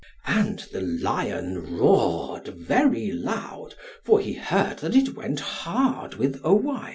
And 0.25 0.57
the 0.73 0.81
lion 0.81 1.77
roared 1.77 2.47
very 2.47 3.11
loud, 3.11 3.75
for 4.03 4.19
he 4.19 4.33
heard 4.33 4.79
that 4.79 4.95
it 4.95 5.15
went 5.15 5.41
hard 5.41 6.15
with 6.15 6.41
Owain. 6.43 6.89